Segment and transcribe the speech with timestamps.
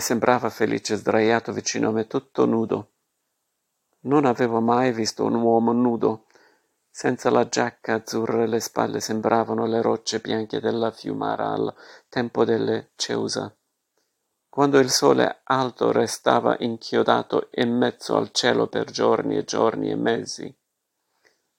[0.00, 2.92] e sembrava felice sdraiato vicino a me tutto nudo.
[4.04, 6.24] Non avevo mai visto un uomo nudo.
[6.90, 11.74] Senza la giacca azzurra le spalle sembravano le rocce bianche della fiumara al
[12.08, 13.54] tempo delle Ceusa.
[14.48, 19.96] Quando il sole alto restava inchiodato in mezzo al cielo per giorni e giorni e
[19.96, 20.58] mesi.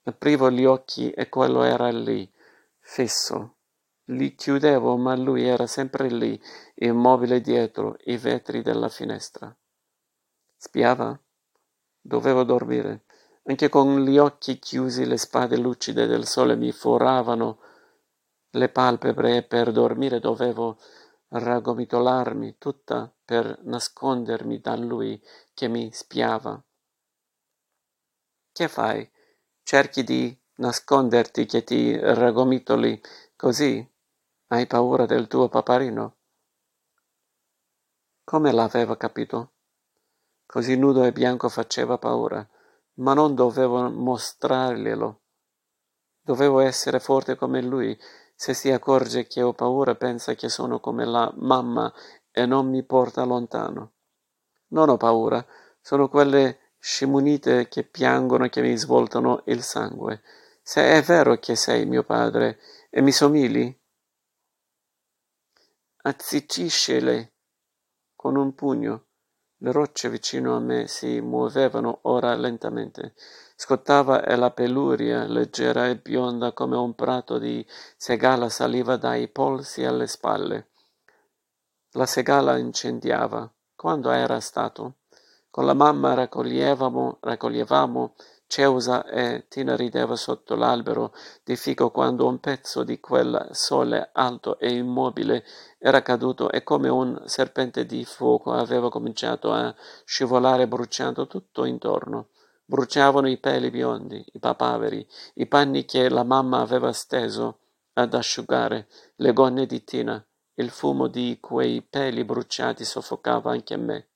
[0.02, 2.28] Aprivo gli occhi e quello era lì,
[2.80, 3.58] fisso.
[4.12, 6.40] Li chiudevo, ma lui era sempre lì,
[6.76, 9.54] immobile dietro i vetri della finestra.
[10.56, 11.18] Spiava?
[12.00, 13.04] Dovevo dormire.
[13.44, 17.58] Anche con gli occhi chiusi le spade lucide del sole mi foravano
[18.50, 20.78] le palpebre e per dormire dovevo
[21.28, 25.20] raggomitolarmi tutta per nascondermi da lui
[25.54, 26.62] che mi spiava.
[28.52, 29.10] Che fai?
[29.62, 33.00] Cerchi di nasconderti che ti raggomitoli
[33.34, 33.91] così?
[34.52, 36.16] Hai paura del tuo paparino?
[38.22, 39.52] Come l'aveva capito?
[40.44, 42.46] Così nudo e bianco faceva paura,
[42.96, 45.20] ma non dovevo mostrarglielo.
[46.20, 47.98] Dovevo essere forte come lui.
[48.34, 51.90] Se si accorge che ho paura, pensa che sono come la mamma
[52.30, 53.92] e non mi porta lontano.
[54.72, 55.42] Non ho paura,
[55.80, 60.20] sono quelle scimunite che piangono che mi svoltano il sangue.
[60.60, 62.58] Se è vero che sei mio padre
[62.90, 63.80] e mi somigli,
[66.04, 67.34] Azzicciscele
[68.16, 69.04] con un pugno.
[69.58, 73.14] Le rocce vicino a me si muovevano ora lentamente.
[73.54, 77.64] Scottava e la peluria, leggera e bionda come un prato di
[77.96, 80.70] segala, saliva dai polsi alle spalle.
[81.92, 83.48] La segala incendiava.
[83.76, 84.96] Quando era stato?
[85.50, 88.14] Con la mamma raccoglievamo, raccoglievamo
[88.52, 94.58] Ceusa e Tina rideva sotto l'albero di fico quando un pezzo di quel sole alto
[94.58, 95.42] e immobile
[95.78, 102.28] era caduto e come un serpente di fuoco aveva cominciato a scivolare bruciando tutto intorno.
[102.66, 107.60] Bruciavano i peli biondi, i papaveri, i panni che la mamma aveva steso
[107.94, 108.86] ad asciugare,
[109.16, 110.22] le gonne di Tina.
[110.56, 114.08] Il fumo di quei peli bruciati soffocava anche me.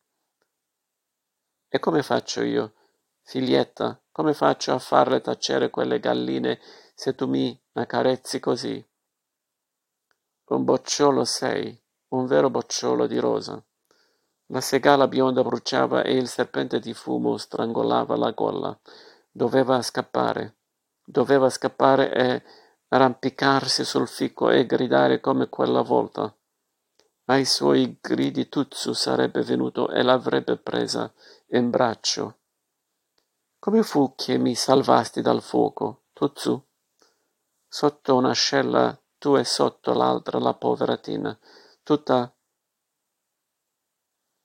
[1.70, 2.74] E come faccio io?
[3.22, 6.59] Figlietta, come faccio a farle tacere quelle galline
[6.94, 8.82] se tu mi accarezzi così?
[10.47, 11.78] Un bocciolo sei,
[12.15, 13.62] un vero bocciolo di rosa.
[14.47, 18.81] La segala bionda bruciava e il serpente di fumo strangolava la gola.
[19.31, 20.54] Doveva scappare,
[21.04, 22.43] doveva scappare e
[22.88, 26.34] arrampicarsi sul fico e gridare come quella volta.
[27.27, 31.12] Ai suoi gridi Tutsu sarebbe venuto e l'avrebbe presa
[31.48, 32.38] in braccio.
[33.66, 36.65] Come fu che mi salvasti dal fuoco, Tutsu?
[37.66, 41.37] Sotto un'ascella tu e sotto l'altra la povera Tina,
[41.82, 42.32] tutta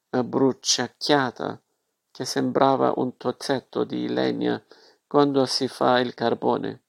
[0.09, 1.62] abbruciacchiata,
[2.09, 4.59] che sembrava un tozzetto di legna
[5.06, 6.86] quando si fa il carbone.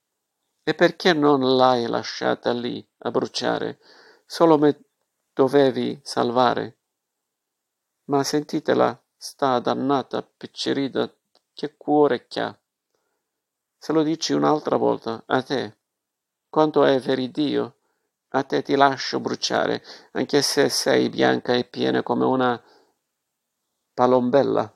[0.63, 3.79] E perché non l'hai lasciata lì a bruciare?
[4.25, 4.85] Solo me
[5.31, 6.79] dovevi salvare.
[8.05, 11.15] Ma sentitela, sta dannata piccerita
[11.53, 12.57] che cuore che ha.
[13.77, 15.77] Se lo dici un'altra volta, a te,
[16.49, 17.75] quanto è veridio,
[18.29, 19.83] a te ti lascio bruciare,
[20.13, 22.61] anche se sei bianca e piena come una
[23.93, 24.75] palombella.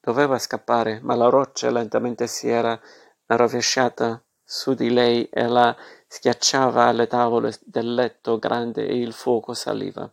[0.00, 2.78] Doveva scappare, ma la roccia lentamente si era
[3.26, 5.74] rovesciata su di lei e la
[6.06, 10.08] schiacciava alle tavole del letto grande e il fuoco saliva.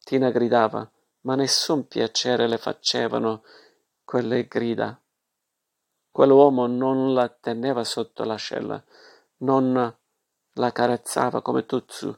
[0.00, 0.90] Tina gridava
[1.24, 3.42] ma nessun piacere le facevano
[4.04, 4.98] quelle grida.
[6.10, 8.82] Quell'uomo non la teneva sotto l'ascella,
[9.38, 9.96] non
[10.52, 12.16] la carezzava come Tutsu,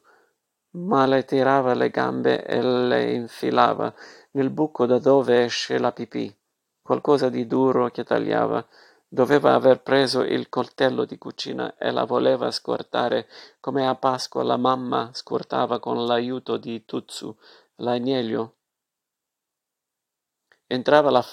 [0.72, 3.94] ma le tirava le gambe e le infilava
[4.32, 6.36] nel buco da dove esce la pipì,
[6.82, 8.66] qualcosa di duro che tagliava.
[9.08, 13.28] Doveva aver preso il coltello di cucina e la voleva scortare
[13.60, 17.34] come a Pasqua la mamma scortava con l'aiuto di Tutsu
[17.76, 18.56] l'agnello
[20.68, 21.24] Entrava la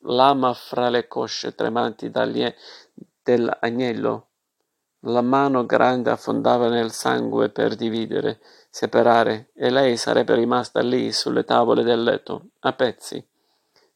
[0.00, 2.10] lama fra le cosce tremanti
[3.22, 4.28] dell'agnello.
[5.04, 11.44] La mano grande affondava nel sangue per dividere, separare, e lei sarebbe rimasta lì sulle
[11.44, 13.24] tavole del letto, a pezzi.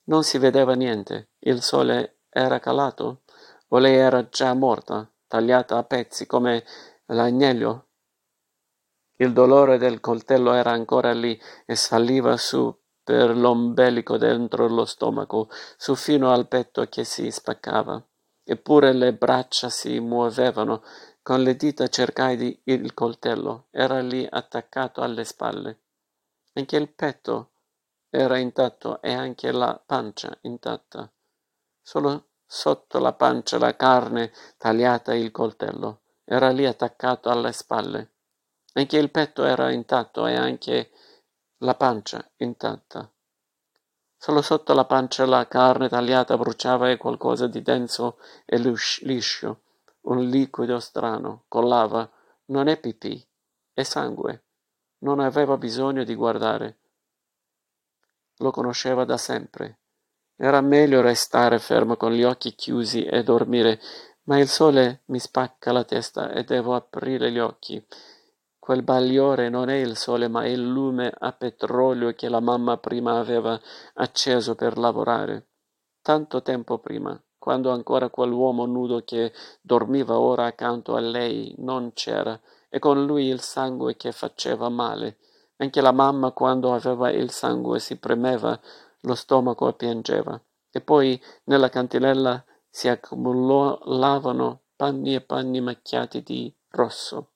[0.05, 1.31] Non si vedeva niente.
[1.41, 3.23] Il sole era calato?
[3.69, 6.65] O lei era già morta, tagliata a pezzi come
[7.07, 7.89] l'agnello?
[9.17, 15.49] Il dolore del coltello era ancora lì e saliva su per l'ombelico dentro lo stomaco,
[15.77, 18.03] su fino al petto che si spaccava.
[18.43, 20.83] Eppure le braccia si muovevano.
[21.23, 23.69] Con le dita cercai il coltello.
[23.71, 25.81] Era lì attaccato alle spalle.
[26.55, 27.53] Anche il petto
[28.11, 31.11] era intatto e anche la pancia intatta.
[31.81, 38.13] Solo sotto la pancia la carne tagliata il coltello era lì attaccato alle spalle.
[38.75, 40.91] Anche il petto era intatto e anche
[41.59, 43.11] la pancia intatta.
[44.17, 49.61] Solo sotto la pancia la carne tagliata bruciava e qualcosa di denso e liscio,
[50.03, 52.11] un liquido strano, colava.
[52.47, 53.27] Non è pipì,
[53.73, 54.45] è sangue.
[54.99, 56.79] Non aveva bisogno di guardare.
[58.39, 59.79] Lo conosceva da sempre.
[60.37, 63.81] Era meglio restare fermo con gli occhi chiusi e dormire,
[64.25, 67.87] ma il sole mi spacca la testa e devo aprire gli occhi.
[68.65, 73.19] Quel bagliore non è il sole, ma il lume a petrolio che la mamma prima
[73.19, 73.61] aveva
[73.97, 75.49] acceso per lavorare.
[76.01, 82.41] Tanto tempo prima, quando ancora quell'uomo nudo che dormiva ora accanto a lei non c'era,
[82.71, 85.19] e con lui il sangue che faceva male.
[85.59, 88.59] Anche la mamma, quando aveva il sangue, si premeva
[89.01, 90.41] lo stomaco e piangeva.
[90.71, 97.29] E poi nella cantilella si accumulavano panni e panni macchiati di rosso.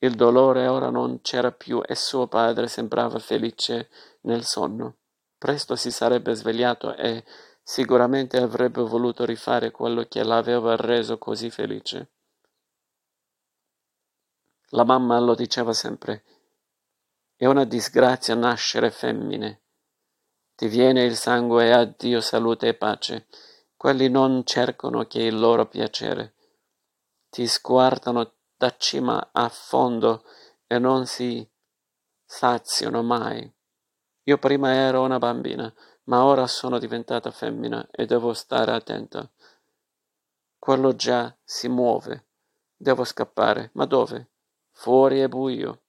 [0.00, 3.88] Il dolore ora non c'era più e suo padre sembrava felice
[4.22, 4.96] nel sonno.
[5.36, 7.24] Presto si sarebbe svegliato e
[7.62, 12.10] sicuramente avrebbe voluto rifare quello che l'aveva reso così felice.
[14.70, 16.22] La mamma lo diceva sempre.
[17.34, 19.62] È una disgrazia nascere femmine.
[20.54, 23.26] Ti viene il sangue e addio salute e pace.
[23.76, 26.34] Quelli non cercano che il loro piacere.
[27.30, 30.24] Ti sguardano da cima a fondo
[30.66, 31.48] e non si
[32.24, 33.50] saziano mai.
[34.24, 35.72] Io prima ero una bambina,
[36.04, 39.30] ma ora sono diventata femmina e devo stare attenta.
[40.58, 42.26] Quello già si muove.
[42.76, 43.70] Devo scappare.
[43.74, 44.30] Ma dove?
[44.72, 45.82] Fuori è buio.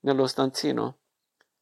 [0.00, 0.98] Nello stanzino?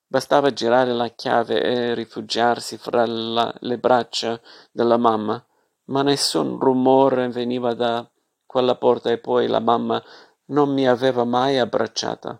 [0.06, 4.40] Bastava girare la chiave e rifugiarsi fra la, le braccia
[4.70, 5.44] della mamma,
[5.86, 8.08] ma nessun rumore veniva da
[8.50, 10.02] quella porta e poi la mamma
[10.46, 12.36] non mi aveva mai abbracciata.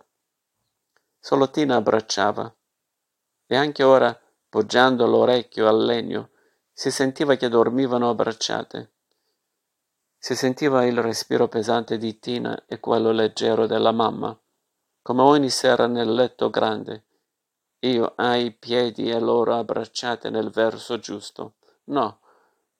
[1.20, 2.52] Solo Tina abbracciava.
[3.46, 6.30] E anche ora, poggiando l'orecchio al legno,
[6.72, 8.92] si sentiva che dormivano abbracciate.
[10.18, 14.36] Si sentiva il respiro pesante di Tina e quello leggero della mamma,
[15.02, 17.04] come ogni sera nel letto grande.
[17.82, 21.54] Io ai piedi e loro abbracciate nel verso giusto.
[21.84, 22.18] No,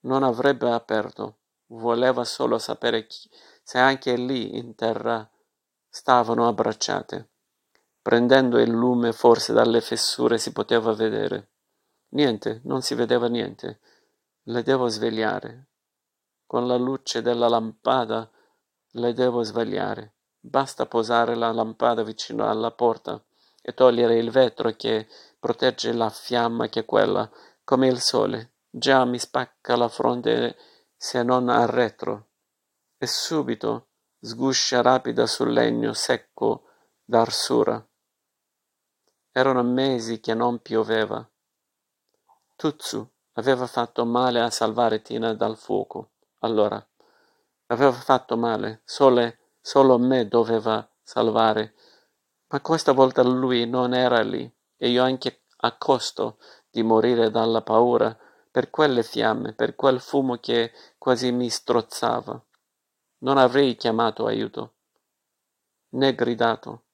[0.01, 1.37] non avrebbe aperto.
[1.73, 3.07] Voleva solo sapere
[3.63, 5.29] se anche lì in terra
[5.89, 7.29] stavano abbracciate.
[8.03, 11.51] Prendendo il lume forse dalle fessure si poteva vedere.
[12.11, 13.81] Niente, non si vedeva niente.
[14.45, 15.69] Le devo svegliare.
[16.45, 18.29] Con la luce della lampada
[18.93, 20.15] le devo svegliare.
[20.41, 23.23] Basta posare la lampada vicino alla porta
[23.63, 25.07] e togliere il vetro che
[25.39, 27.31] protegge la fiamma che quella,
[27.63, 30.57] come il sole, già mi spacca la fronte
[31.03, 32.27] se non arretro
[32.99, 33.87] e subito
[34.21, 36.65] sguscia rapida sul legno secco
[37.03, 37.83] d'arsura.
[39.33, 41.27] Erano mesi che non pioveva.
[42.55, 46.11] Tutsu aveva fatto male a salvare Tina dal fuoco.
[46.41, 46.87] Allora,
[47.69, 51.77] aveva fatto male, sole, solo me doveva salvare.
[52.49, 56.37] Ma questa volta lui non era lì e io anche a costo
[56.69, 58.15] di morire dalla paura
[58.51, 62.43] per quelle fiamme, per quel fumo che quasi mi strozzava.
[63.19, 64.75] Non avrei chiamato aiuto,
[65.91, 66.85] né gridato.